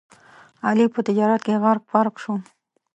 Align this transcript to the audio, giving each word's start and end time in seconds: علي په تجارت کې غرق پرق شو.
علي 0.67 0.85
په 0.93 0.99
تجارت 1.07 1.41
کې 1.45 1.59
غرق 1.63 1.83
پرق 1.91 2.13
شو. 2.23 2.33